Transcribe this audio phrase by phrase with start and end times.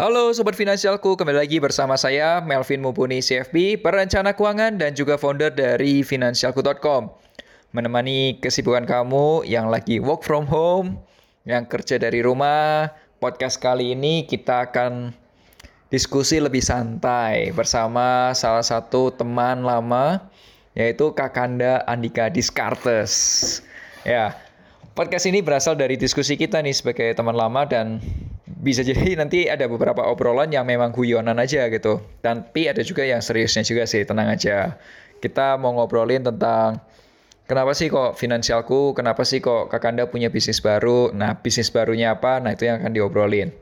[0.00, 5.52] Halo Sobat Finansialku, kembali lagi bersama saya Melvin Mumpuni CFP, perencana keuangan dan juga founder
[5.52, 7.12] dari Finansialku.com.
[7.76, 10.96] Menemani kesibukan kamu yang lagi work from home,
[11.44, 15.12] yang kerja dari rumah, podcast kali ini kita akan
[15.92, 20.32] diskusi lebih santai bersama salah satu teman lama
[20.72, 23.12] yaitu Kakanda Andika Diskartes.
[24.08, 24.32] Ya,
[24.96, 28.00] podcast ini berasal dari diskusi kita nih sebagai teman lama dan
[28.60, 32.04] bisa jadi nanti ada beberapa obrolan yang memang guyonan aja gitu.
[32.20, 34.76] Tapi ada juga yang seriusnya juga sih, tenang aja.
[35.20, 36.80] Kita mau ngobrolin tentang
[37.48, 42.40] kenapa sih kok finansialku, kenapa sih kok Kakanda punya bisnis baru, nah bisnis barunya apa,
[42.40, 43.52] nah itu yang akan diobrolin.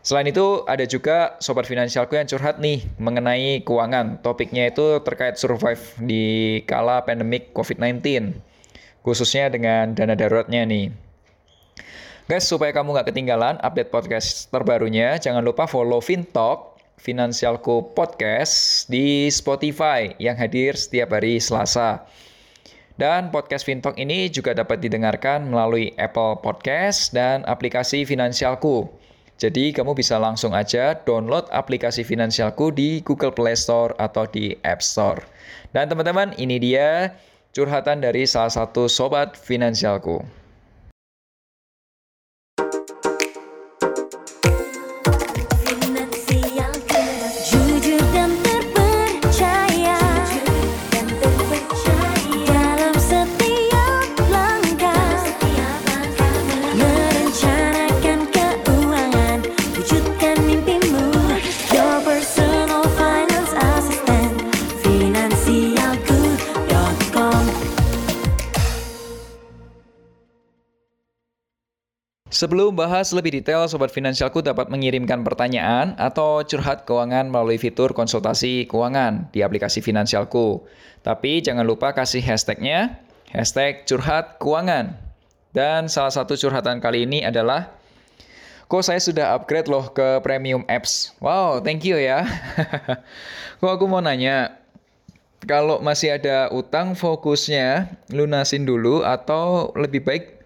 [0.00, 4.24] Selain itu ada juga sobat finansialku yang curhat nih mengenai keuangan.
[4.24, 6.24] Topiknya itu terkait survive di
[6.64, 8.32] kala pandemik COVID-19.
[9.04, 11.09] Khususnya dengan dana daruratnya nih.
[12.30, 19.26] Guys, supaya kamu nggak ketinggalan update podcast terbarunya, jangan lupa follow Fintalk, Finansialku Podcast di
[19.34, 22.06] Spotify yang hadir setiap hari Selasa.
[22.94, 28.86] Dan podcast Fintalk ini juga dapat didengarkan melalui Apple Podcast dan aplikasi Finansialku.
[29.34, 34.86] Jadi kamu bisa langsung aja download aplikasi Finansialku di Google Play Store atau di App
[34.86, 35.18] Store.
[35.74, 37.10] Dan teman-teman, ini dia
[37.50, 40.39] curhatan dari salah satu sobat Finansialku.
[72.40, 78.64] Sebelum bahas lebih detail, Sobat Finansialku dapat mengirimkan pertanyaan atau curhat keuangan melalui fitur konsultasi
[78.64, 80.64] keuangan di aplikasi Finansialku.
[81.04, 82.96] Tapi jangan lupa kasih hashtagnya,
[83.28, 84.96] hashtag curhat keuangan.
[85.52, 87.76] Dan salah satu curhatan kali ini adalah,
[88.72, 91.12] kok saya sudah upgrade loh ke premium apps.
[91.20, 92.24] Wow, thank you ya.
[93.60, 94.56] kok aku mau nanya,
[95.44, 100.39] kalau masih ada utang fokusnya lunasin dulu atau lebih baik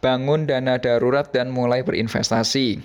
[0.00, 2.80] bangun dana darurat dan mulai berinvestasi.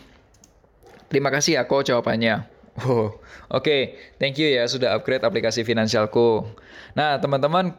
[1.07, 2.45] Terima kasih kok jawabannya.
[2.75, 3.95] Oh, oke, okay.
[4.19, 6.43] thank you ya sudah upgrade aplikasi finansialku.
[6.91, 7.71] Nah, teman-teman,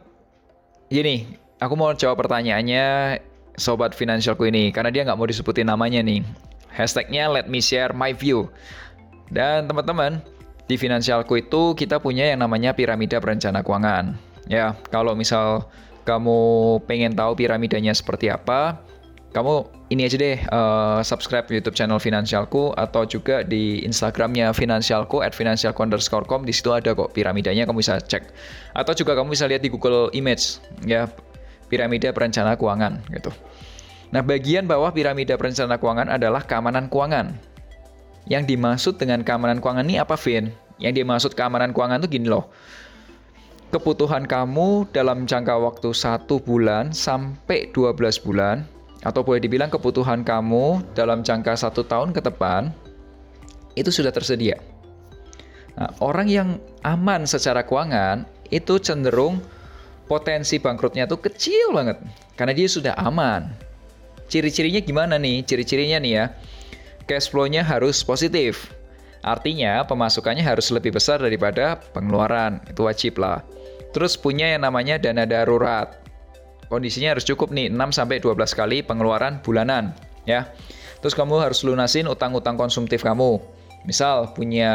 [0.89, 3.21] gini, aku mau jawab pertanyaannya
[3.61, 6.25] sobat finansialku ini karena dia nggak mau disebutin namanya nih.
[6.73, 8.49] Hashtagnya let me share my view.
[9.29, 10.17] Dan teman-teman,
[10.65, 14.17] di finansialku itu kita punya yang namanya piramida perencana keuangan.
[14.49, 15.69] Ya, kalau misal
[16.09, 16.39] kamu
[16.89, 18.79] pengen tahu piramidanya seperti apa,
[19.35, 25.35] kamu ini aja deh uh, subscribe YouTube channel Finansialku atau juga di Instagramnya Finansialku at
[25.35, 28.31] finansialku underscore di situ ada kok piramidanya kamu bisa cek
[28.71, 31.11] atau juga kamu bisa lihat di Google Image ya
[31.67, 33.31] piramida perencana keuangan gitu.
[34.15, 37.35] Nah bagian bawah piramida perencana keuangan adalah keamanan keuangan.
[38.27, 40.51] Yang dimaksud dengan keamanan keuangan ini apa Vin?
[40.79, 42.51] Yang dimaksud keamanan keuangan itu gini loh
[43.67, 48.63] kebutuhan kamu dalam jangka waktu satu bulan sampai 12 bulan
[49.05, 52.73] atau boleh dibilang kebutuhan kamu dalam jangka satu tahun ke depan
[53.77, 54.57] itu sudah tersedia.
[55.77, 56.49] Nah, orang yang
[56.81, 59.37] aman secara keuangan itu cenderung
[60.09, 62.01] potensi bangkrutnya itu kecil banget
[62.33, 63.53] karena dia sudah aman.
[64.27, 65.45] Ciri-cirinya gimana nih?
[65.45, 66.25] Ciri-cirinya nih ya,
[67.07, 68.73] cash flow-nya harus positif.
[69.23, 73.43] Artinya pemasukannya harus lebih besar daripada pengeluaran, itu wajib lah.
[73.95, 76.06] Terus punya yang namanya dana darurat
[76.67, 79.95] kondisinya harus cukup nih 6 sampai 12 kali pengeluaran bulanan
[80.27, 80.51] ya.
[80.99, 83.39] Terus kamu harus lunasin utang-utang konsumtif kamu.
[83.87, 84.73] Misal punya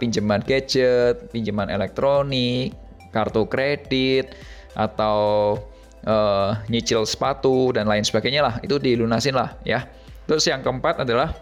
[0.00, 2.72] pinjaman gadget, pinjaman elektronik,
[3.12, 4.32] kartu kredit
[4.72, 5.58] atau
[6.06, 8.54] uh, nyicil sepatu dan lain sebagainya lah.
[8.62, 9.84] Itu dilunasin lah ya.
[10.24, 11.36] Terus yang keempat adalah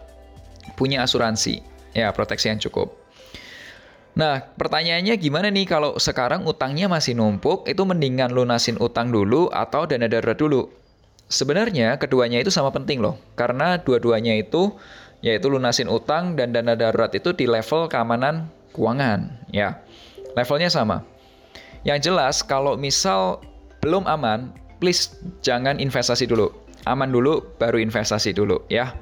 [0.75, 1.63] punya asuransi.
[1.93, 3.02] Ya, proteksi yang cukup.
[4.13, 9.89] Nah, pertanyaannya gimana nih kalau sekarang utangnya masih numpuk, itu mendingan lunasin utang dulu atau
[9.89, 10.69] dana darurat dulu?
[11.33, 14.77] Sebenarnya keduanya itu sama penting loh, karena dua-duanya itu
[15.23, 19.81] yaitu lunasin utang dan dana darurat itu di level keamanan keuangan, ya.
[20.37, 21.01] Levelnya sama.
[21.81, 23.41] Yang jelas kalau misal
[23.81, 26.53] belum aman, please jangan investasi dulu.
[26.85, 28.93] Aman dulu, baru investasi dulu ya.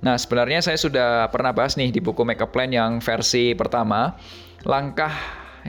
[0.00, 4.14] Nah, sebenarnya saya sudah pernah bahas nih di buku Makeup Plan yang versi pertama.
[4.66, 5.14] Langkah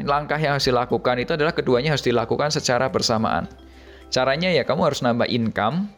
[0.02, 3.46] langkah yang harus dilakukan itu adalah keduanya harus dilakukan secara bersamaan.
[4.10, 5.90] Caranya ya kamu harus nambah income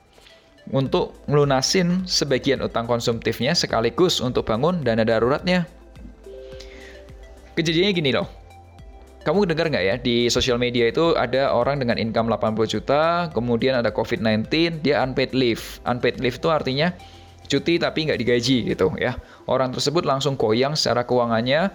[0.75, 5.63] untuk melunasin sebagian utang konsumtifnya sekaligus untuk bangun dana daruratnya.
[7.56, 8.28] Kejadiannya gini loh.
[9.19, 13.75] Kamu dengar nggak ya di sosial media itu ada orang dengan income 80 juta, kemudian
[13.75, 15.84] ada COVID-19, dia unpaid leave.
[15.84, 16.95] Unpaid leave itu artinya
[17.50, 19.19] cuti tapi nggak digaji gitu ya.
[19.44, 21.68] Orang tersebut langsung goyang secara keuangannya,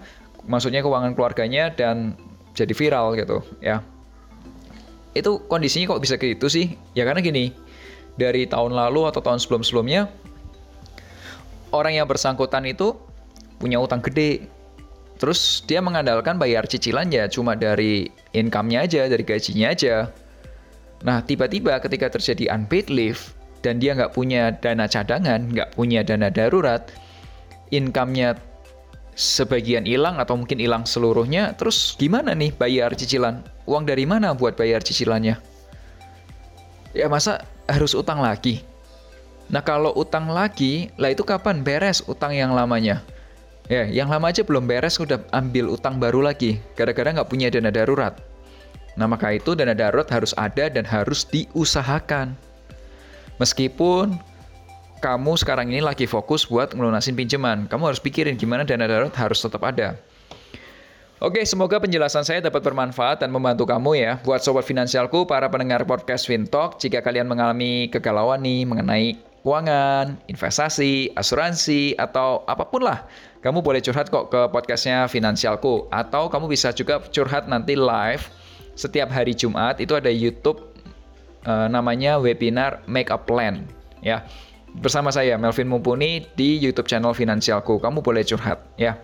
[0.45, 2.17] maksudnya keuangan keluarganya dan
[2.55, 3.83] jadi viral gitu ya.
[5.15, 6.75] Itu kondisinya kok bisa gitu sih?
[6.95, 7.55] Ya karena gini,
[8.19, 10.11] dari tahun lalu atau tahun sebelum-sebelumnya
[11.71, 12.95] orang yang bersangkutan itu
[13.59, 14.47] punya utang gede.
[15.15, 20.11] Terus dia mengandalkan bayar cicilannya cuma dari income-nya aja, dari gajinya aja.
[21.07, 23.23] Nah, tiba-tiba ketika terjadi unpaid leave,
[23.65, 26.85] dan dia nggak punya dana cadangan, nggak punya dana darurat,
[27.73, 28.37] income-nya
[29.15, 33.41] sebagian hilang atau mungkin hilang seluruhnya, terus gimana nih bayar cicilan?
[33.63, 35.39] Uang dari mana buat bayar cicilannya?
[36.91, 38.61] Ya masa harus utang lagi?
[39.47, 43.01] Nah kalau utang lagi, lah itu kapan beres utang yang lamanya?
[43.65, 47.73] Ya, yang lama aja belum beres udah ambil utang baru lagi, gara-gara nggak punya dana
[47.73, 48.13] darurat.
[48.93, 52.37] Nah maka itu dana darurat harus ada dan harus diusahakan.
[53.41, 54.15] Meskipun
[54.99, 59.39] kamu sekarang ini lagi fokus buat ngelunasin pinjaman, kamu harus pikirin gimana dana darurat harus
[59.43, 59.99] tetap ada.
[61.23, 64.11] Oke, semoga penjelasan saya dapat bermanfaat dan membantu kamu ya.
[64.27, 71.15] Buat sobat finansialku, para pendengar podcast Fintalk, jika kalian mengalami kegalauan nih mengenai keuangan, investasi,
[71.15, 73.07] asuransi, atau apa pun lah,
[73.39, 75.87] kamu boleh curhat kok ke podcastnya Finansialku.
[75.87, 78.27] Atau kamu bisa juga curhat nanti live
[78.75, 80.59] setiap hari Jumat, itu ada YouTube
[81.47, 83.63] uh, namanya webinar Make a Plan
[84.03, 84.21] ya.
[84.75, 87.79] Bersama saya Melvin Mumpuni di YouTube channel Finansialku.
[87.79, 88.99] Kamu boleh curhat ya.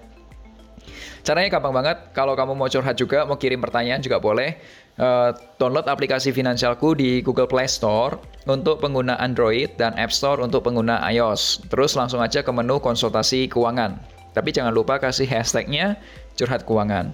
[1.21, 1.97] Caranya gampang banget.
[2.17, 4.57] Kalau kamu mau curhat juga, mau kirim pertanyaan juga boleh.
[4.97, 5.31] Uh,
[5.61, 8.17] download aplikasi Finansialku di Google Play Store
[8.49, 11.61] untuk pengguna Android dan App Store untuk pengguna iOS.
[11.69, 14.01] Terus langsung aja ke menu konsultasi keuangan.
[14.33, 15.95] Tapi jangan lupa kasih hashtagnya
[16.35, 17.13] curhat keuangan.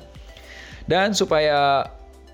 [0.88, 1.84] Dan supaya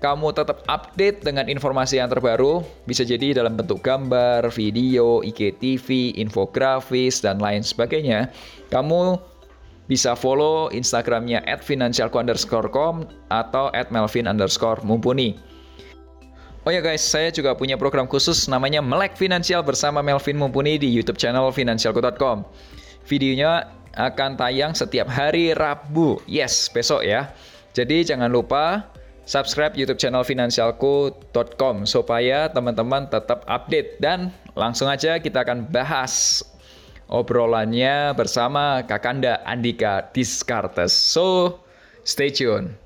[0.02, 7.22] kamu tetap update dengan informasi yang terbaru, bisa jadi dalam bentuk gambar, video, IGTV, infografis,
[7.22, 8.28] dan lain sebagainya.
[8.68, 9.16] Kamu
[9.84, 11.60] bisa follow Instagramnya at
[13.28, 14.26] atau at melvin.
[16.64, 20.88] Oh ya guys, saya juga punya program khusus namanya Melek Finansial bersama Melvin Mumpuni di
[20.88, 22.48] YouTube channel finansialku.com.
[23.04, 26.24] Videonya akan tayang setiap hari Rabu.
[26.24, 27.36] Yes, besok ya.
[27.76, 28.93] Jadi jangan lupa
[29.24, 36.44] subscribe YouTube channel finansialku.com supaya teman-teman tetap update dan langsung aja kita akan bahas
[37.08, 40.92] obrolannya bersama Kakanda Andika Diskartes.
[40.92, 41.60] So,
[42.04, 42.83] stay tune.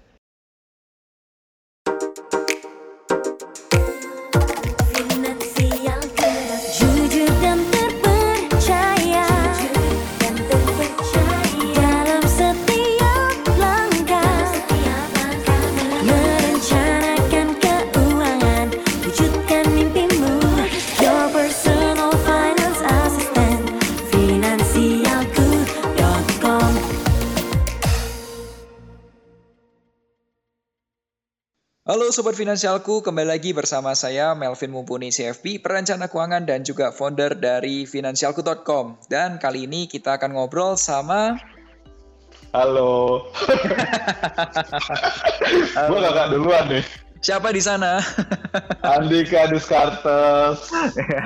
[32.09, 37.37] Halo Sobat Finansialku, kembali lagi bersama saya Melvin Mumpuni CFP, perencana keuangan dan juga founder
[37.37, 38.97] dari finansialku.com.
[39.13, 41.37] Dan kali ini kita akan ngobrol sama...
[42.57, 43.29] Halo.
[45.93, 46.81] Gue gak duluan nih.
[47.21, 48.01] Siapa di sana?
[48.89, 50.65] Andika Descartes.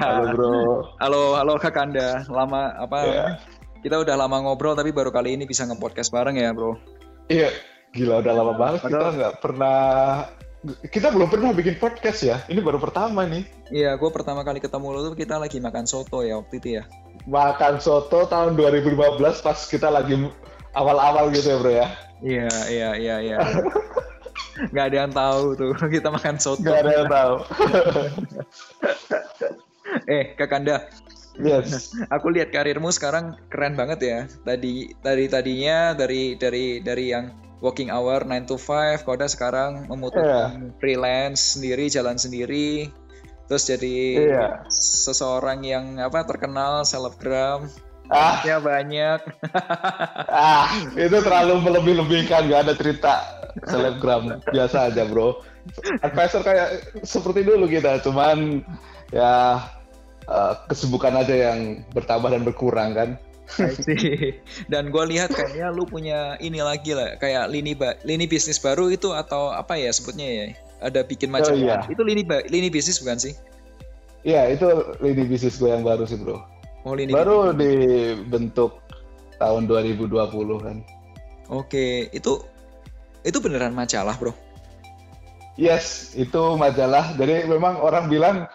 [0.02, 0.50] Halo bro.
[0.98, 2.26] Halo, halo Kak Kanda.
[2.26, 2.98] Lama apa?
[3.06, 3.30] Yeah.
[3.86, 6.74] Kita udah lama ngobrol tapi baru kali ini bisa nge-podcast bareng ya bro.
[7.30, 7.54] Iya,
[7.94, 8.98] gila udah lama banget Padahal...
[8.98, 9.78] kita nggak pernah
[10.62, 12.38] kita belum pernah bikin podcast ya.
[12.46, 13.42] Ini baru pertama nih.
[13.74, 16.84] Iya, gue pertama kali ketemu lo tuh kita lagi makan soto ya waktu itu ya.
[17.26, 18.94] Makan soto tahun 2015
[19.42, 20.14] pas kita lagi
[20.78, 21.86] awal-awal gitu ya bro ya.
[22.22, 23.38] Iya, iya, iya, iya.
[24.74, 26.62] Gak ada yang tahu tuh kita makan soto.
[26.62, 27.34] Gak ada yang tahu.
[30.14, 30.86] eh, Kakanda.
[31.40, 31.96] Yes.
[32.12, 34.18] Aku lihat karirmu sekarang keren banget ya.
[34.44, 40.74] Tadi tadi tadinya dari dari dari yang working hour 9 to 5 Koda sekarang memutuskan
[40.74, 40.76] yeah.
[40.82, 42.90] freelance sendiri jalan sendiri
[43.46, 44.52] terus jadi yeah.
[44.68, 47.70] seseorang yang apa terkenal selebgram
[48.10, 48.42] ah.
[48.42, 49.22] ya banyak
[50.28, 50.66] ah
[50.98, 55.44] itu terlalu melebih-lebihkan gak ada cerita selebgram biasa aja bro.
[56.02, 56.68] Advisor kayak
[57.06, 58.64] seperti dulu kita, cuman
[59.14, 59.62] ya
[60.26, 63.10] uh, kesibukan aja yang bertambah dan berkurang kan.
[64.72, 69.12] Dan gue lihat kayaknya lu punya ini lagi lah, kayak lini lini bisnis baru itu
[69.12, 70.44] atau apa ya sebutnya ya?
[70.82, 71.84] Ada bikin macam oh, iya.
[71.86, 73.34] Itu lini lini bisnis bukan sih?
[74.22, 74.66] Iya, itu
[75.02, 76.38] lini bisnis gue yang baru sih, Bro.
[76.86, 77.60] Oh, lini baru bisnis.
[77.62, 78.82] dibentuk
[79.38, 80.10] tahun 2020
[80.62, 80.76] kan.
[81.50, 82.42] Oke, itu
[83.22, 84.34] itu beneran majalah, Bro?
[85.60, 87.12] Yes, itu majalah.
[87.20, 88.48] Jadi memang orang bilang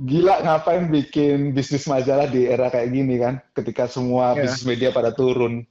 [0.00, 4.48] gila ngapain bikin bisnis majalah di era kayak gini kan, ketika semua yeah.
[4.48, 5.68] bisnis media pada turun.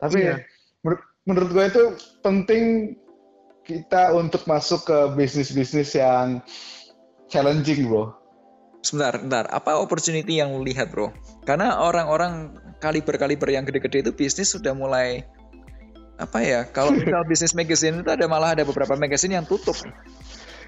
[0.00, 0.38] Tapi yeah.
[0.80, 1.84] menur menurut gue itu
[2.24, 2.96] penting
[3.68, 6.40] kita untuk masuk ke bisnis-bisnis yang
[7.28, 8.16] challenging, bro.
[8.80, 9.44] Sebentar, sebentar.
[9.52, 11.12] Apa opportunity yang lu lihat, bro?
[11.44, 15.28] Karena orang-orang kaliber-kaliber yang gede-gede itu bisnis sudah mulai
[16.16, 16.64] apa ya?
[16.72, 19.76] Kalau misal bisnis magazine itu ada malah ada beberapa magazine yang tutup.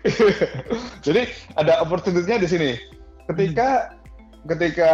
[1.06, 2.70] Jadi ada opportunity-nya di sini.
[3.28, 4.48] Ketika hmm.
[4.48, 4.92] ketika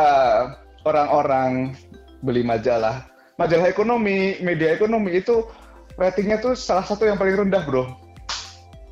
[0.87, 1.75] orang-orang
[2.23, 3.07] beli majalah,
[3.39, 5.47] majalah ekonomi, media ekonomi itu
[5.97, 7.85] ratingnya tuh salah satu yang paling rendah bro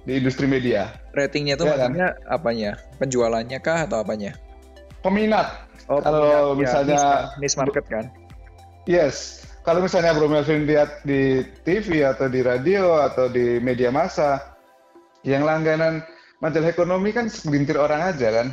[0.05, 0.93] di industri media.
[1.17, 2.35] Ratingnya tuh ya, maksudnya kan?
[2.35, 2.71] apanya?
[3.01, 4.37] Penjualannya kah atau apanya?
[5.01, 5.65] Peminat.
[5.89, 6.61] Oh, kalau peminat.
[6.61, 8.05] misalnya ya, niche market kan?
[8.85, 9.49] Yes.
[9.65, 14.54] Kalau misalnya Bro Melvin lihat di TV atau di radio atau di media massa,
[15.25, 16.05] yang langganan
[16.39, 18.47] majalah ekonomi kan segelintir orang aja kan?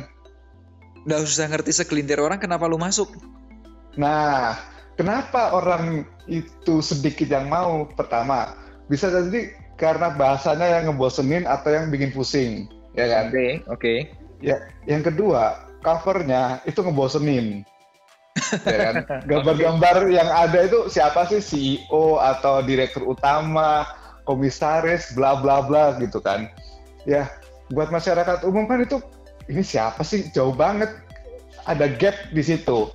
[1.04, 3.10] Udah susah ngerti segelintir orang, kenapa lu masuk?
[3.98, 4.56] Nah,
[4.92, 7.88] Kenapa orang itu sedikit yang mau?
[7.96, 8.52] Pertama,
[8.92, 13.32] bisa jadi karena bahasanya yang ngebosenin atau yang bikin pusing, ya kan?
[13.32, 13.80] Oke, okay, oke.
[13.80, 13.98] Okay.
[14.44, 17.64] Ya, yang kedua, covernya itu ngebosenin.
[18.68, 18.94] ya kan?
[19.24, 23.88] Gambar-gambar yang ada itu siapa sih CEO atau direktur utama,
[24.28, 26.50] komisaris, bla bla bla gitu kan.
[27.08, 27.30] Ya,
[27.74, 29.02] buat masyarakat umum kan itu
[29.50, 30.30] ini siapa sih?
[30.30, 30.90] Jauh banget.
[31.62, 32.90] Ada gap di situ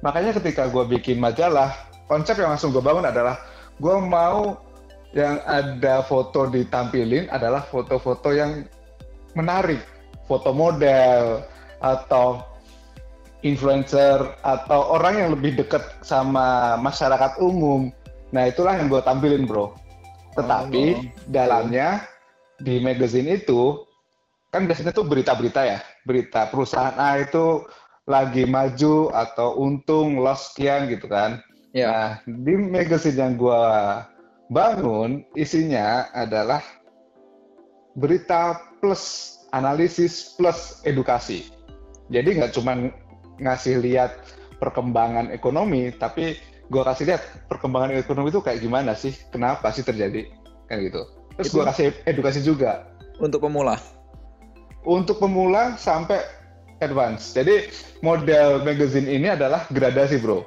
[0.00, 1.76] Makanya ketika gue bikin majalah,
[2.08, 3.36] konsep yang langsung gue bangun adalah
[3.76, 4.56] gue mau
[5.12, 8.64] yang ada foto ditampilin adalah foto-foto yang
[9.36, 9.82] menarik,
[10.24, 11.44] foto model
[11.84, 12.44] atau
[13.40, 17.92] influencer atau orang yang lebih dekat sama masyarakat umum.
[18.32, 19.76] Nah itulah yang gue tampilin bro.
[20.34, 22.06] Tetapi oh, dalamnya
[22.60, 23.82] di magazine itu
[24.50, 27.64] kan biasanya tuh berita-berita ya, berita perusahaan A itu
[28.10, 31.38] lagi maju atau untung loss sekian gitu kan.
[31.70, 31.86] Ya.
[31.86, 33.64] Nah, di magazine yang gue
[34.50, 36.58] bangun isinya adalah
[37.94, 41.46] berita plus analisis plus edukasi.
[42.10, 42.90] Jadi nggak cuma
[43.38, 44.18] ngasih lihat
[44.58, 46.34] perkembangan ekonomi, tapi
[46.70, 50.30] gue kasih lihat perkembangan ekonomi itu kayak gimana sih, kenapa sih terjadi,
[50.70, 51.02] kan gitu.
[51.34, 52.86] Terus gue kasih edukasi juga.
[53.18, 53.76] Untuk pemula?
[54.86, 56.22] Untuk pemula sampai
[56.78, 57.34] advance.
[57.34, 57.68] Jadi
[58.00, 60.46] model magazine ini adalah gradasi bro.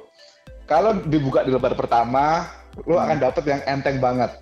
[0.64, 2.48] Kalau dibuka di lembar pertama,
[2.88, 3.24] lo akan hmm.
[3.28, 4.40] dapet yang enteng banget.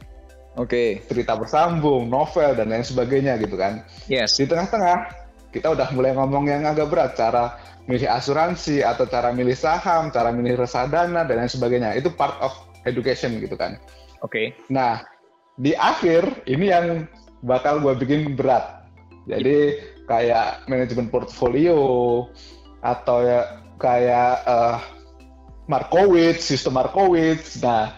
[0.54, 1.02] Oke.
[1.02, 1.08] Okay.
[1.10, 3.82] Cerita bersambung, novel dan lain sebagainya gitu kan.
[4.06, 4.38] Yes.
[4.38, 5.21] Di tengah-tengah
[5.52, 10.32] kita udah mulai ngomong yang agak berat, cara milih asuransi atau cara milih saham, cara
[10.32, 11.94] milih reksadana dan lain sebagainya.
[11.94, 12.56] Itu part of
[12.88, 13.76] education gitu kan.
[14.24, 14.32] Oke.
[14.32, 14.46] Okay.
[14.72, 15.04] Nah
[15.60, 17.06] di akhir ini yang
[17.44, 18.88] bakal gue bikin berat.
[19.28, 19.78] Jadi
[20.10, 22.26] kayak manajemen portfolio
[22.82, 24.78] atau ya kayak uh,
[25.70, 27.62] Markowitz, sistem Markowitz.
[27.62, 27.94] Nah,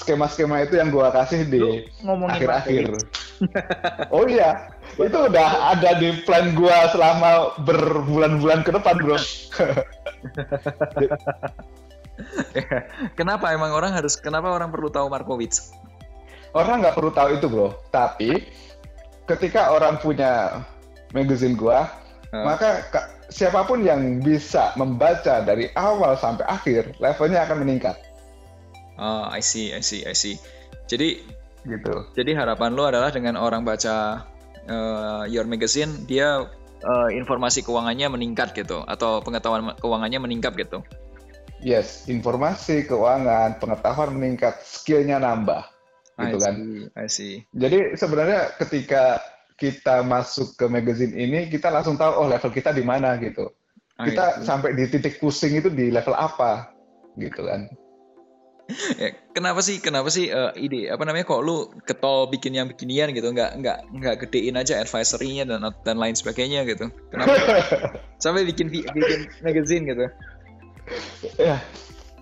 [0.00, 2.98] skema-skema itu yang gua kasih di akhir-akhir.
[4.14, 9.18] oh iya, itu udah ada di plan gua selama berbulan-bulan ke depan, bro.
[13.18, 14.18] kenapa emang orang harus?
[14.18, 15.70] Kenapa orang perlu tahu Markowitz?
[16.50, 17.78] Orang nggak perlu tahu itu, bro.
[17.94, 18.50] Tapi
[19.30, 20.64] ketika orang punya
[21.14, 21.86] magazine gua,
[22.34, 22.42] uh.
[22.42, 22.90] maka
[23.30, 27.96] siapa pun yang bisa membaca dari awal sampai akhir, levelnya akan meningkat.
[29.00, 30.36] Oh, I see, I see, I see.
[30.90, 31.22] Jadi
[31.64, 32.08] gitu.
[32.16, 34.26] Jadi harapan lo adalah dengan orang baca
[34.68, 36.44] uh, your magazine, dia
[36.84, 40.84] uh, informasi keuangannya meningkat gitu, atau pengetahuan keuangannya meningkat gitu.
[41.60, 45.68] Yes, informasi keuangan, pengetahuan meningkat, skillnya nambah,
[46.24, 46.54] gitu I kan.
[46.96, 47.44] I see.
[47.52, 49.20] Jadi sebenarnya ketika
[49.60, 53.52] kita masuk ke magazine ini kita langsung tahu oh level kita di mana gitu.
[54.00, 56.72] Kita sampai di titik pusing itu di level apa
[57.20, 57.68] gitu kan.
[58.96, 63.12] Ya, kenapa sih kenapa sih uh, ide apa namanya kok lu ketol bikin yang beginian
[63.12, 63.30] gitu?
[63.30, 66.88] Nggak nggak nggak gedein aja advisory-nya dan dan lain sebagainya gitu.
[67.10, 67.34] Kenapa?
[68.22, 70.06] Sampai bikin bikin magazine gitu.
[71.38, 71.60] Ya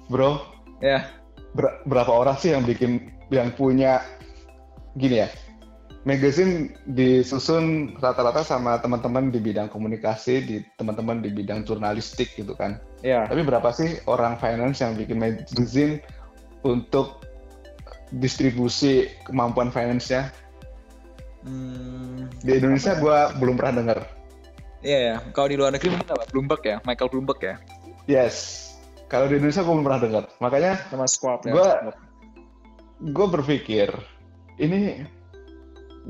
[0.08, 0.42] bro.
[0.80, 1.08] Ya.
[1.56, 4.04] Ber berapa orang sih yang bikin yang punya
[4.96, 5.28] gini ya
[6.08, 12.80] magazine disusun rata-rata sama teman-teman di bidang komunikasi, di teman-teman di bidang jurnalistik gitu kan.
[13.04, 13.28] Ya.
[13.28, 16.00] Tapi berapa sih orang finance yang bikin magazine
[16.64, 17.22] untuk
[18.14, 20.32] distribusi kemampuan finance-nya?
[21.44, 23.98] Hmm, Di Indonesia gue belum pernah dengar.
[24.82, 25.16] Iya ya.
[25.34, 26.24] Kalau di luar negeri mungkin apa?
[26.30, 27.54] Bloomberg ya, Michael Bloomberg ya.
[28.06, 28.66] Yes.
[29.08, 30.24] Kalau di Indonesia gue belum pernah dengar.
[30.42, 31.52] Makanya Sama Squad ya.
[31.54, 31.94] Squad.
[32.98, 33.94] gue berpikir
[34.58, 35.06] ini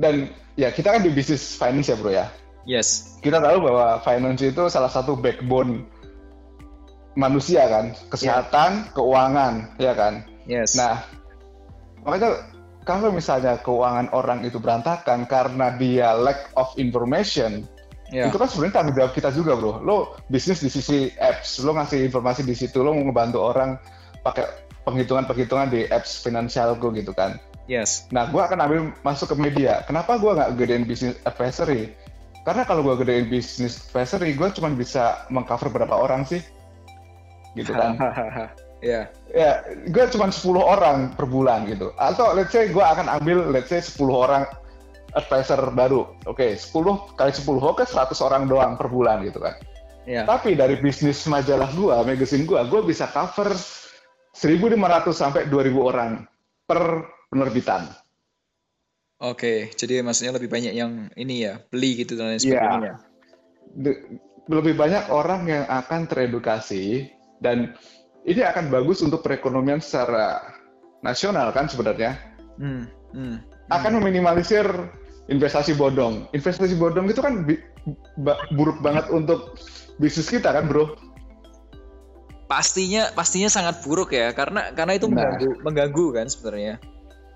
[0.00, 2.26] dan ya kita kan di bisnis finance ya bro ya.
[2.64, 3.20] Yes.
[3.20, 5.84] Kita tahu bahwa finance itu salah satu backbone
[7.18, 10.22] manusia kan, kesehatan, keuangan, ya kan.
[10.48, 10.74] Yes.
[10.74, 11.04] Nah,
[12.02, 12.48] makanya
[12.88, 17.68] kalau misalnya keuangan orang itu berantakan karena dia lack of information,
[18.08, 18.32] ya.
[18.32, 19.84] itu kan sebenarnya tanggung jawab kita juga bro.
[19.84, 23.76] Lo bisnis di sisi apps, lo ngasih informasi di situ, lo mau ngebantu orang
[24.24, 24.48] pakai
[24.88, 27.36] penghitungan-penghitungan di apps finansialku gitu kan.
[27.68, 28.08] Yes.
[28.08, 29.84] Nah, gue akan ambil masuk ke media.
[29.84, 31.92] Kenapa gue nggak gedein bisnis advisory?
[32.48, 36.40] Karena kalau gue gedein bisnis advisory, gue cuma bisa mengcover berapa orang sih,
[37.52, 38.00] gitu kan?
[38.80, 39.10] ya.
[39.30, 39.50] ya,
[39.86, 41.90] gue cuma 10 orang per bulan gitu.
[41.96, 44.44] Atau let's say gue akan ambil let's say 10 orang
[45.14, 46.06] advisor baru.
[46.28, 49.56] Oke, 10 kali 10, oke 100 orang doang per bulan gitu kan.
[50.08, 50.24] Ya.
[50.24, 56.24] Tapi dari bisnis majalah gue, magazine gue, gue bisa cover 1.500 sampai 2.000 orang
[56.64, 57.88] per penerbitan.
[59.18, 62.46] Oke, jadi maksudnya lebih banyak yang ini ya, beli gitu dan lain Iya.
[62.46, 62.94] sebagainya.
[63.74, 64.00] De-
[64.48, 67.10] lebih banyak orang yang akan teredukasi
[67.42, 67.76] dan
[68.28, 70.44] ini akan bagus untuk perekonomian secara
[71.00, 72.20] nasional kan sebenarnya
[72.60, 72.84] Hmm.
[73.16, 73.40] Hmm.
[73.72, 74.66] akan meminimalisir
[75.28, 76.28] investasi bodong.
[76.32, 77.60] Investasi bodong itu kan bi-
[78.20, 79.56] ba- buruk banget untuk
[79.96, 80.96] bisnis kita kan, Bro.
[82.48, 85.20] Pastinya pastinya sangat buruk ya, karena karena itu Nah.
[85.20, 86.74] mengganggu mengganggu kan sebenarnya.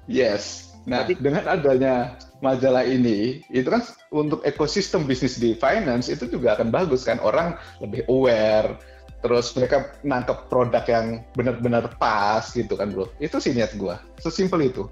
[0.08, 0.72] Yes.
[0.82, 6.58] Nah, Tapi- dengan adanya majalah ini, itu kan untuk ekosistem bisnis di finance itu juga
[6.58, 7.22] akan bagus kan.
[7.22, 8.82] Orang lebih aware,
[9.22, 13.06] terus mereka nangkep produk yang benar-benar pas gitu kan, bro.
[13.22, 14.02] Itu sih niat gua.
[14.18, 14.90] Sesimpel itu.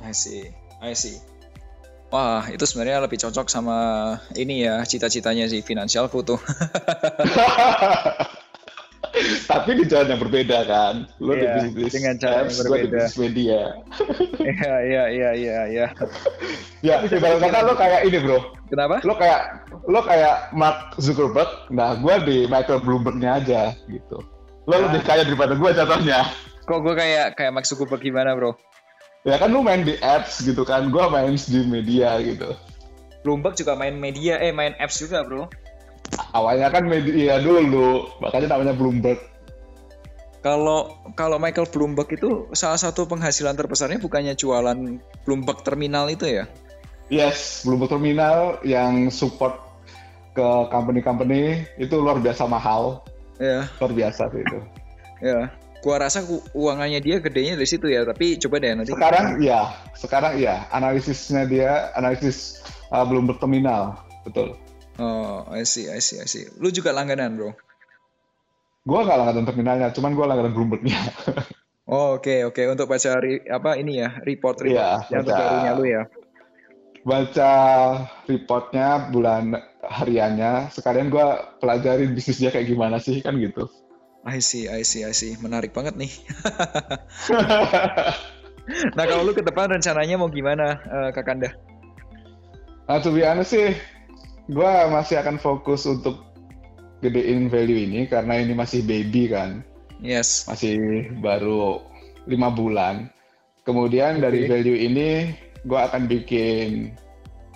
[0.00, 0.48] I see,
[0.80, 1.20] I see.
[2.10, 3.78] Wah, itu sebenarnya lebih cocok sama
[4.34, 6.40] ini ya, cita-citanya si finansialku tuh.
[9.46, 10.94] Tapi di jalan yang berbeda kan.
[11.18, 12.90] Lo Iya, di bisnis dengan cara yang gua di berbeda.
[12.96, 13.60] bisnis media.
[14.40, 15.86] Iya, iya, iya, iya, iya.
[16.80, 18.38] Ya, ibarat kata lo kayak ini, bro.
[18.68, 18.96] Kenapa?
[19.02, 19.40] Lo kayak
[19.84, 21.50] lo kayak Mark Zuckerberg.
[21.68, 24.18] Nah, gua di Michael Bloomberg-nya aja gitu.
[24.64, 24.80] Lo Ah.
[24.88, 26.24] lebih kaya daripada gua contohnya.
[26.60, 28.54] Kok gue kayak kayak Max Zuckerberg gimana, bro?
[29.20, 32.54] Ya kan lu main di apps gitu kan, gua main di media gitu.
[33.20, 35.44] Bloomberg juga main media, eh main apps juga, bro.
[36.34, 39.20] Awalnya kan media dulu, makanya namanya Bloomberg.
[40.40, 44.78] Kalau kalau Michael Bloomberg itu salah satu penghasilan terbesarnya bukannya jualan
[45.28, 46.48] Bloomberg terminal itu ya?
[47.10, 49.58] Yes, Bloomberg Terminal yang support
[50.30, 53.02] ke company-company itu luar biasa mahal,
[53.42, 54.58] Ya, luar biasa sih itu.
[55.18, 55.50] ya.
[55.82, 56.22] Gua rasa
[56.54, 58.94] uangannya dia gedenya dari situ ya, tapi coba deh nanti.
[58.94, 62.62] Sekarang ya, sekarang ya, analisisnya dia analisis
[62.94, 64.54] uh, Bloomberg Terminal, betul.
[65.00, 66.44] Oh, I see, I see, I see.
[66.60, 67.56] Lu juga langganan, bro?
[68.84, 71.00] Gua nggak langganan terminalnya, cuman gua langganan Bloombergnya.
[71.90, 72.62] Oh, oke, oke.
[72.70, 76.02] Untuk baca ri- apa ini ya, report report Iya, yang terbarunya lu ya.
[77.02, 77.52] Baca
[78.30, 83.66] reportnya bulan hariannya, sekalian gua pelajarin bisnis dia kayak gimana sih, kan gitu.
[84.22, 85.34] I see, I see, I see.
[85.42, 86.14] Menarik banget nih.
[88.94, 91.50] nah, kalau lu ke depan rencananya mau gimana, eh, Kak Kanda?
[92.86, 93.74] Nah, to be honest sih,
[94.50, 96.26] gue masih akan fokus untuk
[97.00, 99.62] gedein value ini karena ini masih baby kan,
[100.02, 100.44] Yes.
[100.50, 101.80] masih baru
[102.26, 103.08] lima bulan.
[103.62, 104.50] Kemudian dari Oke.
[104.50, 105.10] value ini,
[105.62, 106.92] gue akan bikin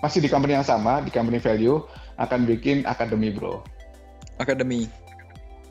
[0.04, 1.82] masih di company yang sama, di company value
[2.20, 3.64] akan bikin akademi bro.
[4.38, 4.86] Akademi.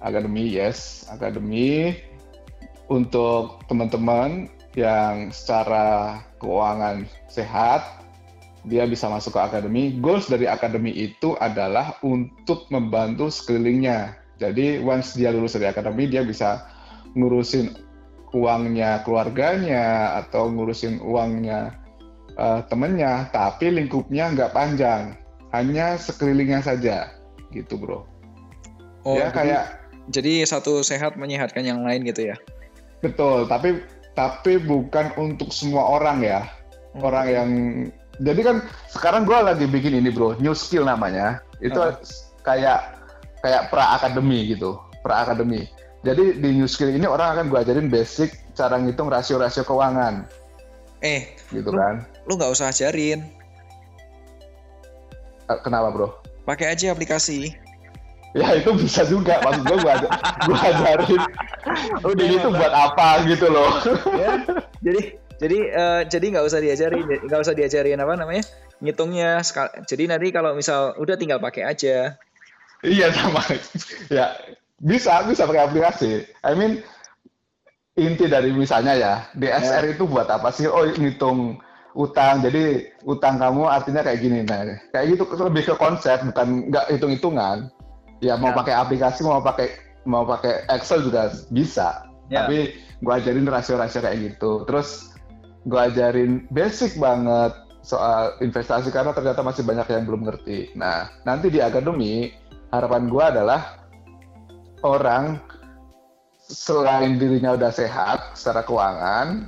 [0.04, 1.96] Akademi yes, akademi
[2.92, 8.03] untuk teman-teman yang secara keuangan sehat
[8.64, 10.00] dia bisa masuk ke akademi.
[10.00, 14.16] Goals dari akademi itu adalah untuk membantu sekelilingnya.
[14.40, 16.68] Jadi once dia lulus dari akademi dia bisa
[17.14, 17.76] ngurusin
[18.34, 21.78] uangnya keluarganya atau ngurusin uangnya
[22.34, 25.14] eh, temennya, tapi lingkupnya nggak panjang,
[25.54, 27.14] hanya sekelilingnya saja,
[27.54, 28.10] gitu bro.
[29.06, 29.66] Oh, ya jadi- kayak
[30.12, 32.36] Jadi satu sehat menyehatkan yang lain gitu ya?
[33.00, 33.80] Betul, tapi
[34.20, 36.44] tapi bukan untuk semua orang ya.
[36.92, 37.08] Hmm.
[37.08, 37.50] Orang yang
[38.24, 38.56] jadi kan
[38.88, 41.44] sekarang gue lagi bikin ini bro, new skill namanya.
[41.60, 42.00] Itu Apa?
[42.42, 42.80] kayak
[43.40, 45.68] kayak pra akademi gitu, pra akademi.
[46.02, 50.28] Jadi di new skill ini orang akan gue ajarin basic cara ngitung rasio-rasio keuangan,
[51.00, 52.04] Eh, gitu Lu- kan.
[52.24, 53.24] lu nggak usah ajarin.
[55.44, 56.08] Eh, Kenapa bro?
[56.44, 57.56] Pakai aja aplikasi.
[58.34, 59.94] Ya itu bisa juga, maksud gue gue
[60.50, 61.22] gue ajarin.
[62.10, 63.70] Udah itu buat apa gitu loh.
[64.12, 64.42] ya,
[64.82, 65.02] jadi
[65.42, 68.44] jadi eh, jadi nggak usah diajarin, nggak usah diajarin apa namanya
[68.84, 69.40] ngitungnya.
[69.88, 72.20] Jadi nanti kalau misal udah tinggal pakai aja.
[72.84, 73.40] Iya sama.
[74.12, 74.36] ya
[74.84, 76.28] bisa bisa pakai aplikasi.
[76.44, 76.84] I mean
[77.96, 80.68] inti dari misalnya ya DSR itu buat apa sih?
[80.68, 81.64] Oh ngitung
[81.96, 82.44] utang.
[82.44, 84.68] Jadi utang kamu artinya kayak gini nah.
[84.92, 87.72] Kayak gitu lebih ke konsep bukan nggak hitung-hitungan.
[88.20, 88.58] Ya mau Ya.
[88.60, 89.68] pakai aplikasi mau pakai
[90.04, 92.04] mau pakai Excel juga bisa.
[92.28, 92.44] Ya.
[92.44, 94.68] Tapi gua ajarin rasio-rasio kayak gitu.
[94.68, 95.13] Terus
[95.68, 100.72] gua ajarin basic banget soal investasi karena ternyata masih banyak yang belum ngerti.
[100.80, 102.32] Nah, nanti di akademi
[102.72, 103.62] harapan gua adalah
[104.84, 105.40] orang
[106.44, 109.48] selain dirinya udah sehat secara keuangan,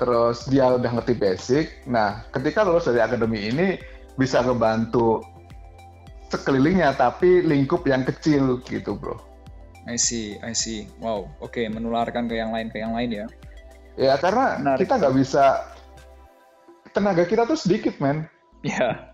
[0.00, 1.66] terus dia udah ngerti basic.
[1.84, 3.76] Nah, ketika lulus dari akademi ini
[4.16, 5.20] bisa ngebantu
[6.32, 9.18] sekelilingnya tapi lingkup yang kecil gitu, bro.
[9.88, 10.86] I see, I see.
[11.00, 13.26] Wow, oke, menularkan ke yang lain ke yang lain ya.
[13.94, 14.80] Ya karena Menarik.
[14.82, 15.44] kita nggak bisa
[16.90, 18.26] tenaga kita tuh sedikit, men.
[18.60, 19.08] Ya,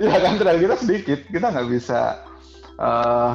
[0.00, 2.16] Ya kan tenaga kita sedikit, kita nggak bisa
[2.76, 3.32] eh,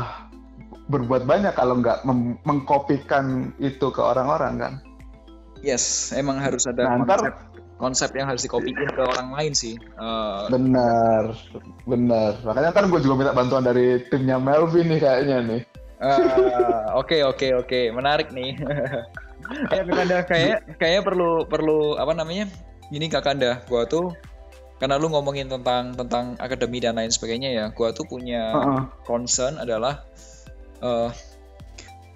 [0.87, 2.01] berbuat banyak kalau nggak
[2.41, 4.73] mengkopikan itu ke orang-orang kan.
[5.61, 7.35] yes, emang harus ada Nah, ntar- konsep
[7.75, 9.75] konsep yang harus dikopiin ke orang lain sih.
[9.75, 11.33] Eh, Benar,
[11.83, 12.37] benar.
[12.41, 15.61] Makanya ntar gue juga minta bantuan dari timnya Melvin nih kayaknya nih.
[15.99, 18.57] eh, Oke, oke, oke, menarik nih.
[19.71, 22.49] ya, Kakanda, kayak kayak perlu perlu apa namanya?
[22.89, 24.13] Ini Kakanda, gua tuh
[24.77, 28.53] karena lu ngomongin tentang tentang akademi dan lain sebagainya ya, gua tuh punya
[29.07, 30.03] concern adalah
[30.83, 31.09] eh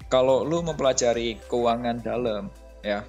[0.10, 2.50] kalau lu mempelajari keuangan dalam
[2.82, 3.06] ya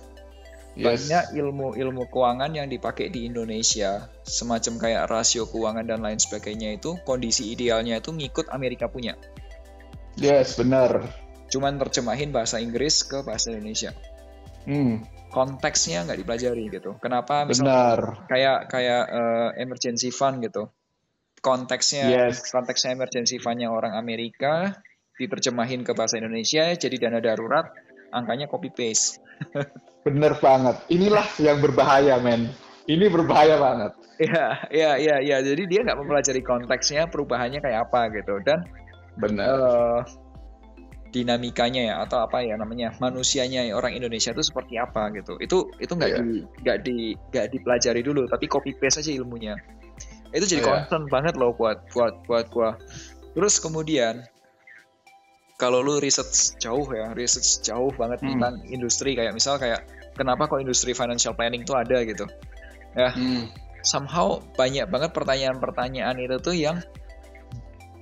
[0.78, 1.10] Yes.
[1.10, 6.94] banyak ilmu-ilmu keuangan yang dipakai di Indonesia semacam kayak rasio keuangan dan lain sebagainya itu
[7.02, 9.18] kondisi idealnya itu ngikut Amerika punya
[10.14, 11.10] Yes, benar.
[11.50, 13.90] cuman terjemahin bahasa Inggris ke bahasa Indonesia
[14.68, 17.98] Hmm, konteksnya nggak dipelajari gitu kenapa misalnya benar.
[18.28, 20.68] kayak kayak eh, emergency fund gitu
[21.40, 22.44] konteksnya Yes.
[22.52, 24.76] konteksnya emergency fundnya orang Amerika
[25.16, 27.72] diterjemahin ke bahasa Indonesia jadi dana darurat
[28.12, 29.22] angkanya copy paste
[30.00, 30.80] Bener banget.
[30.88, 32.48] Inilah yang berbahaya, men.
[32.88, 33.92] Ini berbahaya banget.
[34.16, 35.36] Iya, iya, iya, iya.
[35.44, 38.40] Jadi dia nggak mempelajari konteksnya, perubahannya kayak apa gitu.
[38.40, 38.64] Dan
[39.20, 39.60] Benar.
[39.60, 40.00] eh,
[41.10, 45.34] dinamikanya ya atau apa ya namanya manusianya ya, orang Indonesia itu seperti apa gitu.
[45.42, 46.18] Itu itu nggak Iya.
[46.22, 46.30] di
[46.62, 49.58] nggak di nggak dipelajari dulu, tapi copy paste aja ilmunya.
[50.30, 50.86] Itu jadi Iya.
[50.86, 52.78] concern banget loh buat buat buat gua.
[53.34, 54.22] Terus kemudian
[55.58, 58.38] kalau lu riset jauh ya, riset jauh banget Hmm.
[58.38, 59.84] tentang industri kayak misal kayak
[60.16, 62.24] kenapa kok industri financial planning itu ada gitu.
[62.96, 63.50] Ya, Hmm.
[63.84, 66.80] somehow banyak banget pertanyaan-pertanyaan itu tuh yang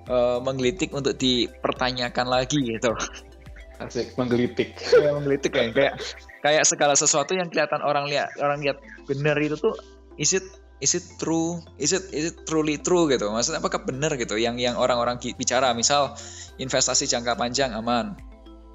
[0.08, 2.92] eh, menggelitik untuk dipertanyakan lagi gitu.
[3.84, 4.74] Asik, menggelitik.
[4.74, 5.94] Kayak menggelitik kayak kayak
[6.42, 9.74] kayak segala sesuatu yang kelihatan orang lihat orang lihat benar itu tuh
[10.18, 10.42] is it
[10.78, 14.54] is it true is it is it truly true gitu maksudnya apakah benar gitu yang
[14.58, 16.14] yang orang-orang bicara misal
[16.62, 18.14] investasi jangka panjang aman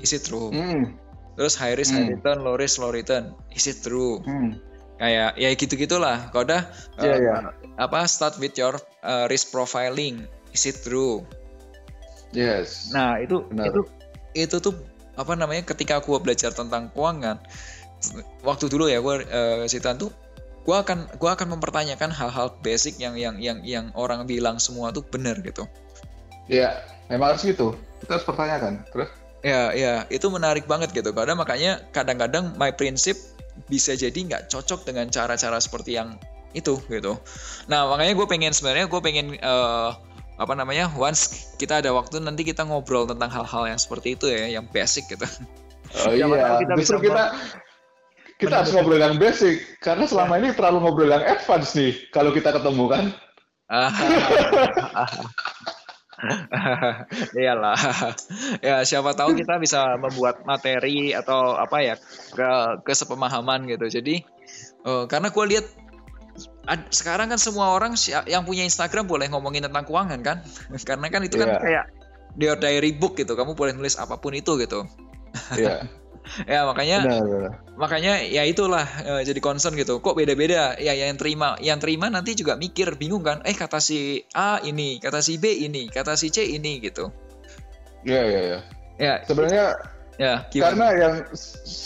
[0.03, 0.95] is it true Hmm.
[1.39, 2.19] terus high risk high Hmm.
[2.19, 4.59] return low risk low return is it true Hmm.
[4.99, 6.63] kayak ya gitu gitulah kalau udah
[6.99, 7.35] Iya, eh, iya.
[7.79, 11.25] apa start with your uh, risk profiling is it true
[12.33, 12.89] Yes.
[12.89, 13.69] nah itu Benar.
[13.69, 13.81] itu
[14.33, 14.73] itu tuh
[15.13, 17.37] apa namanya ketika gua belajar tentang keuangan
[18.41, 20.09] waktu dulu ya gua uh, Sitan tuh
[20.65, 25.05] gua akan gua akan mempertanyakan hal-hal basic yang yang yang yang orang bilang semua tuh
[25.05, 25.69] benar gitu
[26.43, 26.75] Iya,
[27.07, 27.71] memang harus gitu.
[28.03, 28.83] Kita harus pertanyakan.
[28.91, 29.07] Terus?
[29.43, 33.19] ya ya itu menarik banget gitu karena makanya kadang-kadang my prinsip
[33.67, 36.15] bisa jadi nggak cocok dengan cara-cara seperti yang
[36.55, 37.19] itu gitu
[37.67, 39.89] nah makanya gue pengen sebenarnya gue pengen eh,
[40.43, 44.59] apa namanya once kita ada waktu nanti kita ngobrol tentang hal-hal yang seperti itu ya
[44.59, 45.25] yang basic gitu
[45.93, 47.23] Oh iya, tahu kita justru bisa kita
[48.41, 52.49] kita harus ngobrol yang basic karena selama ini terlalu ngobrol yang advance nih kalau kita
[52.49, 53.13] ketemu kan.
[57.35, 57.75] Iyalah.
[58.63, 61.99] ya siapa tahu kita bisa membuat materi atau apa ya
[62.33, 63.85] ke kesepemahaman gitu.
[64.01, 64.23] Jadi
[64.87, 65.69] eh, karena gue lihat
[66.89, 67.93] sekarang kan semua orang
[68.27, 70.37] yang punya Instagram boleh ngomongin tentang keuangan kan?
[70.87, 71.59] karena kan itu kan Iya.
[71.59, 71.85] kayak
[72.39, 73.35] your diary book gitu.
[73.35, 74.87] Kamu boleh nulis apa pun itu gitu.
[75.59, 75.83] Iya,
[76.47, 77.51] Ya makanya benar, benar.
[77.75, 82.31] makanya ya itulah eh, jadi concern gitu kok beda-beda ya yang terima yang terima nanti
[82.31, 86.31] juga mikir bingung kan eh kata si A ini kata si B ini kata si
[86.31, 87.11] C ini gitu
[88.07, 88.59] Iya, iya, iya.
[89.03, 89.75] ya Sebenarnya
[90.21, 91.15] ya gimana karena yang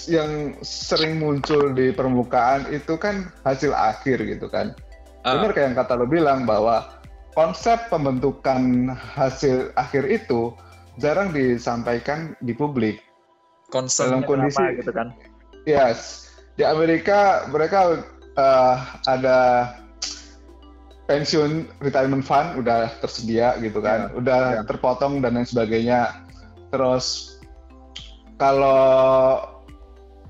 [0.08, 0.32] yang
[0.64, 4.76] sering muncul di permukaan itu kan hasil akhir gitu kan.
[5.24, 5.32] uh.
[5.40, 6.98] benar kayak yang kata lo bilang bahwa
[7.38, 10.52] konsep pembentukan hasil akhir itu
[10.98, 13.00] jarang disampaikan di publik.
[13.70, 15.08] Konsep dalam kondisi apa, gitu kan?
[15.68, 18.02] Yes, di Amerika mereka
[18.40, 19.72] uh, ada
[21.06, 24.20] pensiun retirement fund udah tersedia gitu kan, yeah.
[24.20, 24.66] udah yeah.
[24.66, 26.26] terpotong dan lain sebagainya.
[26.74, 27.37] Terus
[28.38, 29.42] kalau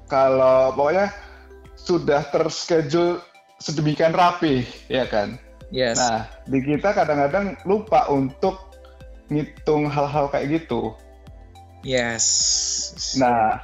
[0.07, 1.11] kalau pokoknya
[1.75, 3.19] sudah terschedule
[3.59, 5.35] sedemikian rapi, ya kan.
[5.71, 5.99] Yes.
[5.99, 8.71] Nah, di kita kadang-kadang lupa untuk
[9.27, 10.95] ngitung hal-hal kayak gitu.
[11.83, 12.25] Yes.
[13.19, 13.59] Nah,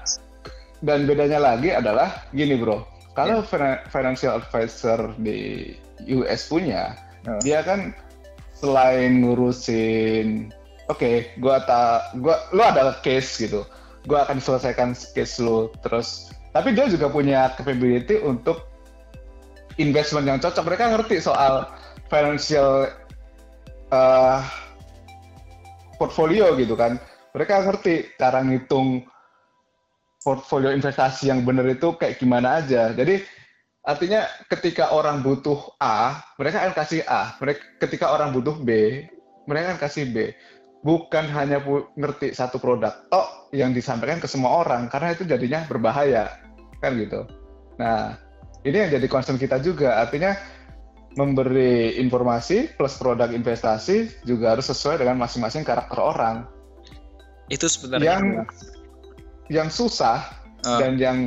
[0.84, 2.84] dan bedanya lagi adalah gini, Bro.
[3.16, 3.80] Kalau yeah.
[3.88, 5.72] financial advisor di
[6.12, 6.98] US punya,
[7.30, 7.40] oh.
[7.40, 7.96] dia kan
[8.58, 10.50] selain ngurusin
[10.90, 13.64] oke, okay, gua tak gua lu ada case gitu.
[14.04, 18.70] Gua akan selesaikan case lu terus tapi dia juga punya capability untuk
[19.82, 20.64] investment yang cocok.
[20.70, 21.66] Mereka ngerti soal
[22.14, 22.94] financial
[23.90, 24.40] uh,
[25.98, 27.02] portfolio gitu kan.
[27.34, 29.02] Mereka ngerti cara ngitung
[30.22, 32.94] portfolio investasi yang benar itu kayak gimana aja.
[32.94, 33.26] Jadi
[33.84, 37.34] artinya ketika orang butuh A, mereka akan kasih A.
[37.42, 39.04] Mereka ketika orang butuh B,
[39.50, 40.32] mereka akan kasih B.
[40.84, 41.64] Bukan hanya
[41.96, 46.28] ngerti satu produk, toh yang disampaikan ke semua orang karena itu jadinya berbahaya
[46.84, 47.24] kan gitu.
[47.80, 48.20] Nah,
[48.68, 50.04] ini yang jadi concern kita juga.
[50.04, 50.36] Artinya
[51.16, 56.44] memberi informasi plus produk investasi juga harus sesuai dengan masing-masing karakter orang.
[57.48, 58.26] Itu sebenarnya yang
[59.52, 60.26] yang susah
[60.66, 60.80] uh.
[60.82, 61.18] dan yang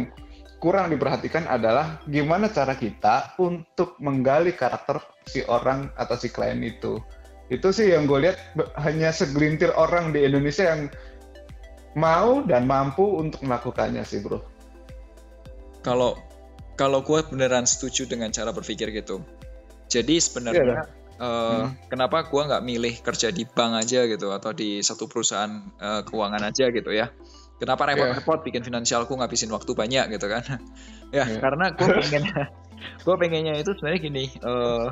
[0.58, 6.98] kurang diperhatikan adalah gimana cara kita untuk menggali karakter si orang atau si klien itu.
[7.46, 8.38] Itu sih yang gue lihat
[8.82, 10.90] hanya segelintir orang di Indonesia yang
[11.94, 14.56] mau dan mampu untuk melakukannya sih bro
[15.86, 16.18] kalau
[16.74, 19.22] kalau gue beneran setuju dengan cara berpikir gitu.
[19.86, 21.88] Jadi sebenarnya yeah, uh, hmm.
[21.88, 26.42] kenapa gue nggak milih kerja di bank aja gitu atau di satu perusahaan uh, keuangan
[26.42, 27.14] aja gitu ya?
[27.56, 28.46] Kenapa repot-repot yeah.
[28.50, 30.42] bikin finansialku ngabisin waktu banyak gitu kan?
[31.16, 31.38] ya yeah.
[31.38, 32.22] karena gue pengen
[33.06, 34.24] gue pengennya itu sebenarnya gini.
[34.42, 34.90] Uh,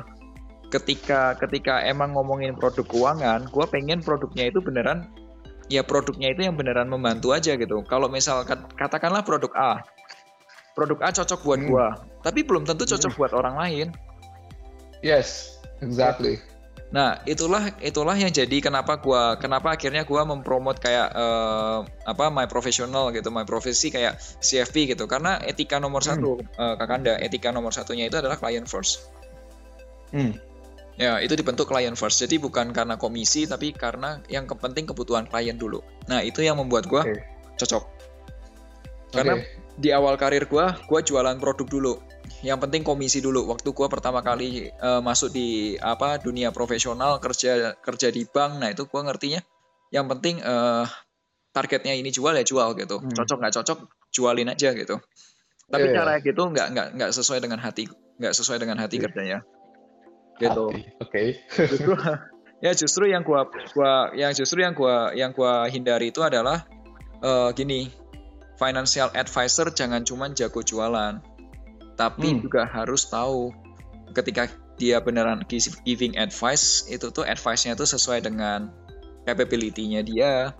[0.73, 5.09] ketika ketika emang ngomongin produk keuangan, gue pengen produknya itu beneran
[5.67, 7.81] ya produknya itu yang beneran membantu aja gitu.
[7.85, 8.45] Kalau misal
[8.77, 9.71] katakanlah produk A,
[10.77, 11.69] produk A cocok buat hmm.
[11.69, 11.87] gua,
[12.21, 13.19] tapi belum tentu cocok hmm.
[13.19, 13.87] buat orang lain.
[15.01, 16.41] Yes, exactly.
[16.93, 22.45] Nah, itulah itulah yang jadi kenapa gua kenapa akhirnya gua mempromot kayak uh, apa my
[22.45, 25.09] professional gitu, my profesi kayak CFP gitu.
[25.09, 26.09] Karena etika nomor hmm.
[26.13, 29.09] satu uh, Kakanda, etika nomor satunya itu adalah client first.
[30.13, 30.37] Hmm.
[30.95, 32.23] Ya, itu dibentuk client first.
[32.23, 35.83] Jadi bukan karena komisi, tapi karena yang penting kebutuhan klien dulu.
[36.07, 37.19] Nah, itu yang membuat gua okay.
[37.59, 37.83] cocok.
[39.11, 41.93] Karena okay di awal karir gue, gue jualan produk dulu.
[42.41, 43.43] Yang penting komisi dulu.
[43.51, 48.71] Waktu gue pertama kali uh, masuk di apa dunia profesional kerja kerja di bank, nah
[48.71, 49.41] itu gue ngertinya.
[49.91, 50.87] Yang penting uh,
[51.51, 53.03] targetnya ini jual ya jual gitu.
[53.03, 53.11] Hmm.
[53.11, 53.79] Cocok nggak cocok
[54.15, 54.95] jualin aja gitu.
[55.67, 55.95] Tapi yeah.
[55.95, 57.89] cara gitu nggak nggak nggak sesuai dengan hati,
[58.21, 59.03] nggak sesuai dengan hati yeah.
[59.09, 59.39] kerjanya.
[60.35, 60.65] Gitu.
[60.99, 60.99] Oke.
[60.99, 61.27] Okay.
[61.71, 61.93] justru
[62.59, 66.67] ya justru yang gua gua yang justru yang gua yang gua hindari itu adalah
[67.23, 67.91] uh, gini
[68.55, 71.19] financial advisor jangan cuma jago jualan,
[71.99, 72.39] tapi hmm.
[72.47, 73.51] juga harus tahu
[74.15, 75.43] ketika dia beneran
[75.83, 78.71] giving advice itu tuh advice-nya tuh sesuai dengan
[79.23, 80.51] capability-nya dia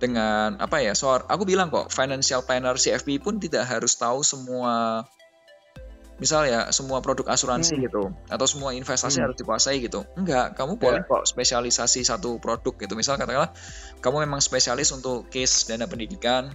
[0.00, 5.04] dengan apa ya soal aku bilang kok financial planner CFP pun tidak harus tahu semua
[6.20, 7.84] misal ya semua produk asuransi hmm.
[7.88, 9.24] gitu atau semua investasi hmm.
[9.24, 10.82] harus dikuasai gitu enggak kamu yeah.
[10.84, 13.50] boleh kok spesialisasi satu produk gitu misal katakanlah
[14.04, 16.52] kamu memang spesialis untuk case dana pendidikan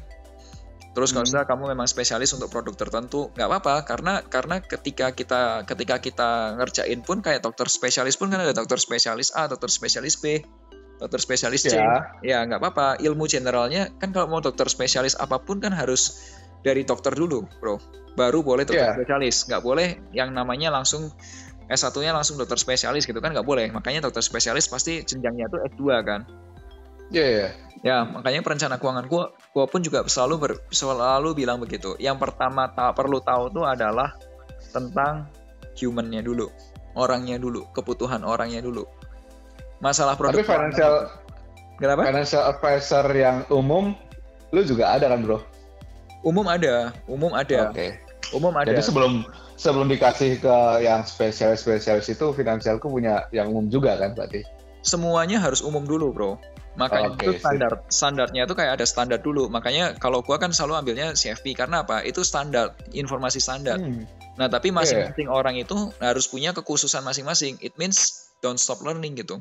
[0.96, 1.44] Terus kalau hmm.
[1.44, 7.04] kamu memang spesialis untuk produk tertentu, nggak apa-apa karena karena ketika kita ketika kita ngerjain
[7.04, 10.40] pun kayak dokter spesialis pun kan ada dokter spesialis A, dokter spesialis B,
[11.04, 11.76] dokter spesialis C.
[11.76, 12.88] Ya, ya nggak apa-apa.
[13.04, 16.32] Ilmu generalnya kan kalau mau dokter spesialis apa pun kan harus
[16.66, 17.78] dari dokter dulu, bro.
[18.18, 18.98] Baru boleh dokter yeah.
[18.98, 19.46] spesialis.
[19.46, 21.14] Nggak boleh yang namanya langsung
[21.70, 23.70] S1-nya langsung dokter spesialis gitu kan nggak boleh.
[23.70, 26.26] Makanya dokter spesialis pasti jenjangnya itu S2 kan.
[27.14, 27.52] Iya, yeah, yeah.
[27.86, 31.94] Ya, makanya perencana keuangan gua gua pun juga selalu ber, selalu bilang begitu.
[32.02, 34.18] Yang pertama tak perlu tahu tuh adalah
[34.74, 35.30] tentang
[35.78, 36.50] humannya dulu,
[36.98, 38.90] orangnya dulu, kebutuhan orangnya dulu.
[39.86, 40.42] Masalah produk.
[40.42, 41.14] Tapi financial
[41.76, 42.08] Kenapa?
[42.08, 43.92] Financial advisor yang umum
[44.56, 45.44] lu juga ada kan, Bro?
[46.26, 47.70] Umum ada, umum ada.
[47.70, 47.78] Oke.
[47.78, 47.90] Okay.
[48.34, 48.74] Umum ada.
[48.74, 49.22] Jadi sebelum
[49.56, 54.42] sebelum dikasih ke yang spesialis-spesialis itu finansialku punya yang umum juga kan berarti?
[54.82, 56.42] Semuanya harus umum dulu, Bro
[56.76, 59.48] Makanya Oke, itu standar standarnya itu kayak ada standar dulu.
[59.48, 62.04] Makanya kalau gua kan selalu ambilnya CFP karena apa?
[62.04, 63.80] Itu standar, informasi standar.
[63.80, 64.04] Hmm.
[64.36, 67.56] Nah, tapi masing-masing orang itu harus punya kekhususan masing-masing.
[67.64, 69.40] It means don't stop learning gitu.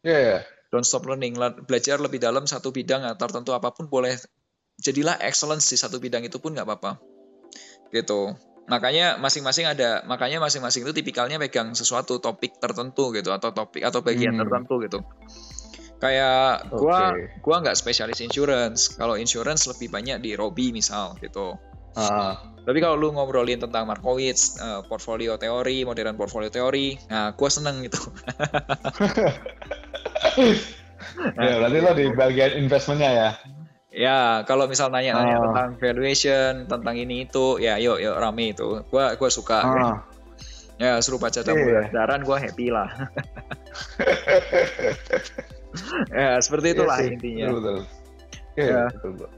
[0.00, 0.38] Iya, iya.
[0.72, 1.36] Don't stop learning.
[1.36, 4.16] La- Belajar lebih dalam satu bidang tertentu apa pun boleh.
[4.80, 6.96] Jadilah excellence di satu bidang itu pun nggak apa-apa.
[7.92, 8.32] Gitu.
[8.70, 13.98] Makanya masing-masing ada, makanya masing-masing itu tipikalnya pegang sesuatu topik tertentu gitu atau topik atau
[14.00, 14.46] bagian Hmm.
[14.46, 14.98] tertentu gitu.
[16.00, 17.28] Kayak gua Oke.
[17.44, 18.96] gua nggak spesialis insurance.
[18.96, 21.58] Kalau insurance lebih banyak di Robi misal gitu.
[21.98, 27.50] Ah, Tapi kalau lu ngobrolin tentang Markowitz, eh, portfolio teori, modern portfolio teori, nah gua
[27.50, 27.98] seneng gitu.
[31.34, 33.30] ya, berarti lo di bagian investmentnya ya?
[33.90, 35.42] Ya, kalau misal nanya-nanya Ah.
[35.50, 38.86] tentang valuation, tentang ini itu, ya yuk yuk rame itu.
[38.86, 39.58] Gua gua suka.
[39.60, 39.96] Ah,
[40.80, 41.44] Ya suruh baca Iya.
[41.44, 42.88] pembelajaran gua happy lah.
[46.10, 47.44] ya, seperti itulah iya sih, intinya.
[47.50, 47.78] Betul, betul.
[48.56, 48.82] Iya, Ya.
[48.88, 49.30] betul, betul.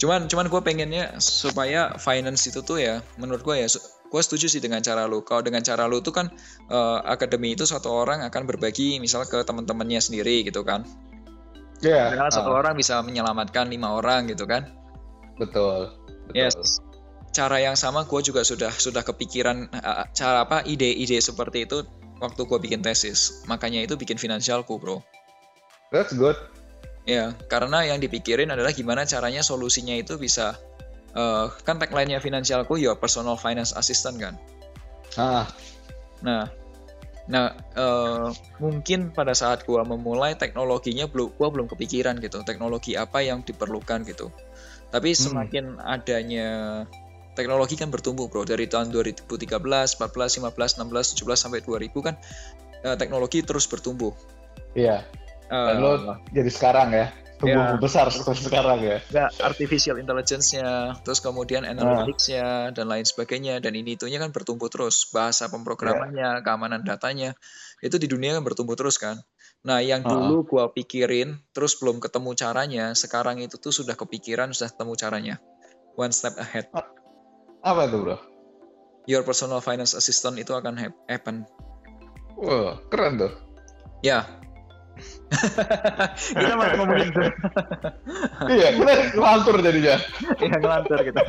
[0.00, 3.68] Cuman cuman gue pengennya supaya finance itu tuh ya menurut gue ya
[4.10, 5.20] gue setuju sih dengan cara lu.
[5.20, 6.26] Kalau dengan cara lu tuh kan
[6.68, 10.84] eh, akademi itu satu orang akan berbagi misal ke teman-temannya sendiri gitu kan.
[11.80, 14.68] Iya, Karena satu ah, orang bisa menyelamatkan lima orang gitu kan.
[15.40, 15.96] betul.
[16.28, 16.36] betul.
[16.36, 16.80] Yes.
[17.32, 21.86] Cara yang sama gue juga sudah sudah kepikiran eh, cara apa ide-ide seperti itu
[22.20, 23.46] waktu gue bikin tesis.
[23.48, 25.00] Makanya itu bikin finansialku bro.
[25.88, 26.36] That's good.
[27.08, 30.60] Ya, karena yang dipikirin adalah gimana caranya solusinya itu bisa
[31.16, 34.34] eh, kan tagline-nya finansialku your personal finance assistant kan.
[35.16, 35.48] Ah,
[36.20, 36.52] Nah,
[37.30, 43.22] nah eh, mungkin pada saat gua memulai teknologinya belum gua belum kepikiran gitu teknologi apa
[43.22, 44.34] yang diperlukan gitu.
[44.90, 46.82] Tapi semakin adanya
[47.38, 52.14] teknologi kan bertumbuh bro dari tahun 2013, 14, 15, 16, 17 sampai 2000 kan
[52.82, 54.10] eh, teknologi terus bertumbuh.
[54.74, 55.06] iya.
[55.50, 57.80] Eh, Dan lo jadi sekarang ya, tumbuh Ya.
[57.80, 58.98] besar seperti sekarang ya.
[59.08, 65.08] ya, artificial intelligence-nya, terus kemudian analytics-nya dan lain sebagainya dan ini itunya kan bertumbuh terus.
[65.08, 67.32] Bahasa pemrogramannya, keamanan datanya
[67.80, 69.16] itu di dunia kan bertumbuh terus kan.
[69.64, 74.72] Nah, yang dulu gua pikirin terus belum ketemu caranya, sekarang itu tuh sudah kepikiran, sudah
[74.72, 75.34] ketemu caranya.
[75.96, 76.68] One step ahead.
[77.60, 78.16] Apa tuh bro?
[79.08, 81.48] Your personal finance assistant itu akan hap- happen.
[82.40, 83.32] Wah, keren tuh.
[84.00, 84.24] Ya.
[86.34, 87.22] Kita mau ngomongin itu.
[88.48, 89.96] iya, kita ngelantur jadinya.
[90.42, 91.22] ya ngelantur kita.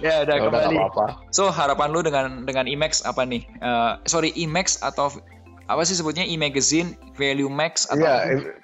[0.00, 0.76] ya udah Ya udah nggak kembali.
[0.76, 1.06] apa-apa.
[1.30, 3.42] So harapan lu dengan dengan IMAX apa nih?
[3.46, 5.10] Eh, sorry IMAX atau
[5.64, 8.26] apa sih sebutnya e-magazine, value max atau Iya, apa?
[8.34, 8.54] e-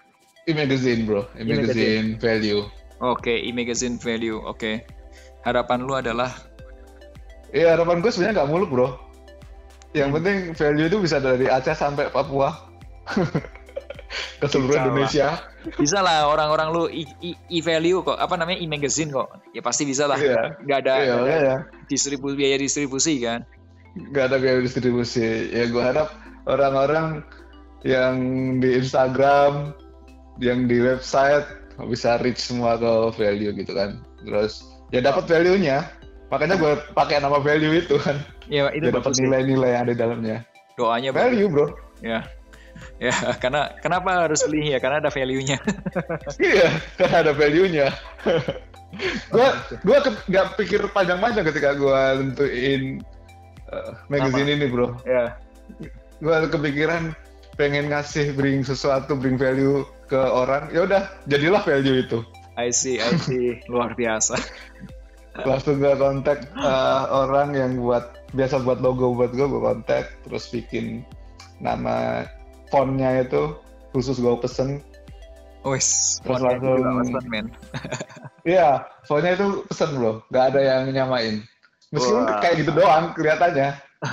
[0.48, 2.66] e-magazine bro, e-magazine value.
[2.98, 4.40] Oke, e-magazine value.
[4.40, 4.82] Oke.
[5.42, 6.34] Harapan lu adalah
[7.48, 8.88] Iya, harapan gue sebenarnya nggak muluk bro.
[9.92, 10.16] Yang Hmm.
[10.18, 12.50] penting value itu bisa dari Aceh sampai Papua.
[14.36, 14.86] Ke seluruh Bisa lah.
[14.86, 15.28] Indonesia.
[15.66, 19.32] bisa lah orang-orang lu e- e-value kok apa namanya e-magazine kok.
[19.50, 20.14] Ya pasti bisa lah.
[20.16, 20.60] Iya.
[20.62, 21.56] Nggak ada, Iya, nggak ada makanya.
[21.88, 23.40] distribusi biaya distribusi kan.
[23.96, 25.24] Nggak ada biaya distribusi.
[25.50, 26.12] Ya gue harap
[26.44, 27.24] orang-orang
[27.82, 28.14] yang
[28.60, 29.72] di Instagram,
[30.38, 31.46] yang di website
[31.88, 34.04] bisa reach semua ke value gitu kan.
[34.22, 35.88] Terus ya dapat value-nya.
[36.26, 38.18] Makanya gue pakai nama value itu kan.
[38.46, 40.38] Ya itu dapat nilai-nilai yang ada di dalamnya.
[40.76, 41.10] Doanya.
[41.10, 41.66] Value bro.
[41.98, 42.22] Ya.
[43.02, 44.78] Ya, karena kenapa harus beli ya?
[44.80, 45.60] Karena ada value-nya.
[46.40, 47.86] Iya, karena ada value-nya.
[49.34, 49.48] gua
[49.84, 53.00] gua ke- nggak pikir panjang-panjang ketika gua tentuin
[53.68, 54.96] uh, magazine ini, Bro.
[55.04, 55.36] ya.
[56.20, 57.12] Gua kepikiran
[57.60, 60.72] pengen ngasih bring sesuatu, bring value ke orang.
[60.72, 62.24] Ya udah, jadilah value itu.
[62.56, 63.60] I see, I see.
[63.68, 64.40] Luar biasa.
[65.44, 70.48] Langsung gua kontak uh, orang yang buat biasa buat logo buat gua, gua kontak terus
[70.48, 71.04] bikin
[71.60, 72.24] nama
[72.68, 73.54] fontnya itu
[73.90, 74.82] khusus gua pesen.
[75.66, 77.50] Wes, Terus langsung- men.
[78.46, 80.22] Iya, fontnya itu pesen, Bro.
[80.30, 81.42] Nggak ada yang nyamain.
[81.90, 82.38] Meskipun Wah.
[82.38, 83.74] kayak gitu doang kelihatannya,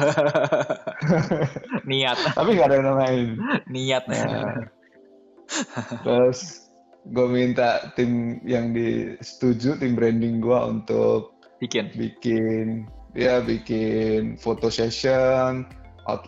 [1.90, 3.28] Niat, tapi nggak ada yang namain.
[3.68, 4.04] niat.
[4.10, 4.66] Nah,
[6.02, 6.66] terus
[7.04, 11.92] gue minta tim yang disetujui tim branding gue untuk Bikin.
[11.94, 15.64] bikin ya bikin photo session,
[16.08, 16.28] out,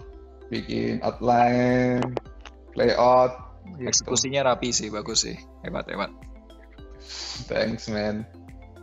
[0.55, 2.15] bikin outline,
[2.79, 3.35] layout.
[3.75, 3.91] Gitu.
[3.91, 5.35] Eksekusinya rapi sih, bagus sih.
[5.67, 6.13] Hebat, hebat.
[7.51, 8.23] Thanks man.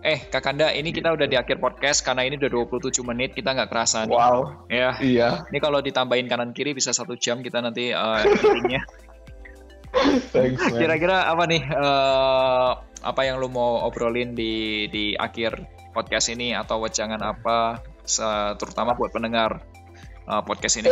[0.03, 3.70] Eh, Kakanda, ini kita udah di akhir podcast karena ini udah 27 menit, kita nggak
[3.70, 4.18] kerasa nih.
[4.18, 4.66] Wow.
[4.66, 5.47] Ya, Iya.
[5.47, 7.95] ini kalau ditambahin kanan kiri bisa satu jam kita nanti
[8.27, 8.83] editingnya.
[10.35, 10.75] Thanks man.
[10.83, 12.70] Kira-kira apa nih eh,
[13.07, 15.62] apa yang lu mau obrolin di di akhir
[15.95, 17.79] podcast ini atau wejangan apa
[18.59, 19.62] terutama buat pendengar
[20.27, 20.91] eh, podcast ini?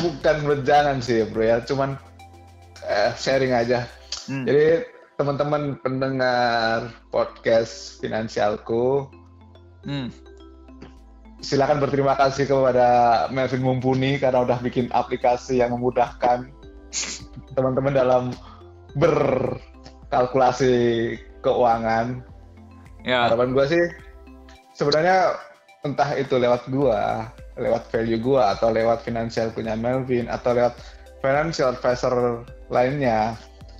[0.00, 1.98] Bukan berjalan sih bro ya, cuman
[2.86, 3.86] eh, sharing aja.
[4.26, 4.46] Hmm.
[4.48, 9.06] Jadi teman-teman pendengar podcast finansialku,
[9.86, 10.10] hmm.
[11.38, 12.88] silakan berterima kasih kepada
[13.30, 16.50] Melvin Mumpuni karena udah bikin aplikasi yang memudahkan
[17.54, 18.34] teman-teman dalam
[18.98, 20.74] berkalkulasi
[21.44, 22.24] keuangan.
[23.04, 23.28] Ya.
[23.28, 23.84] Harapan gue sih
[24.74, 25.38] sebenarnya
[25.86, 30.74] entah itu lewat gua, lewat value gua atau lewat finansial punya Melvin atau lewat
[31.22, 33.38] financial advisor lainnya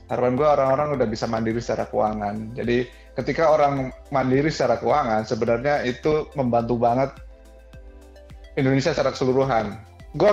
[0.09, 2.53] harapan gue orang-orang udah bisa mandiri secara keuangan.
[2.57, 2.85] Jadi
[3.17, 7.11] ketika orang mandiri secara keuangan, sebenarnya itu membantu banget
[8.55, 9.81] Indonesia secara keseluruhan.
[10.15, 10.31] Gue,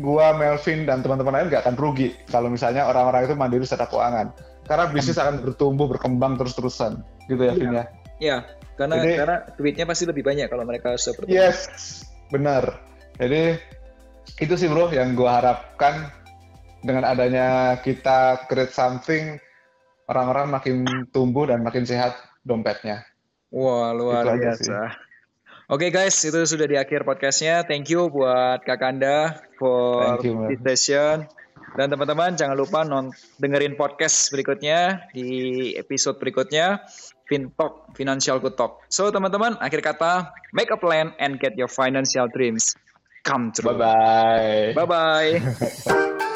[0.00, 4.34] gua Melvin dan teman-teman lain gak akan rugi kalau misalnya orang-orang itu mandiri secara keuangan.
[4.64, 7.84] Karena bisnis akan bertumbuh, berkembang terus-terusan, gitu ya, Vin ya.
[8.16, 8.36] Iya,
[8.80, 11.68] karena Jadi, karena duitnya pasti lebih banyak kalau mereka seperti Yes,
[12.28, 12.80] benar.
[13.16, 13.58] Jadi
[14.40, 16.08] itu sih bro yang gue harapkan
[16.84, 19.40] dengan adanya kita create something,
[20.08, 20.76] orang-orang makin
[21.08, 23.08] tumbuh dan makin sehat dompetnya.
[23.48, 24.78] Wah, luar itu biasa.
[25.72, 27.64] Oke okay, guys, itu sudah di akhir podcastnya.
[27.64, 31.24] Thank you buat Kak Kanda for you, this session.
[31.74, 33.10] Dan teman-teman jangan lupa non
[33.40, 36.84] dengerin podcast berikutnya di episode berikutnya
[37.30, 38.84] FinTalk, Financial Good Talk.
[38.92, 42.76] So teman-teman, akhir kata, make a plan and get your financial dreams
[43.24, 43.72] come true.
[43.72, 44.76] Bye-bye.
[44.76, 46.30] Bye-bye.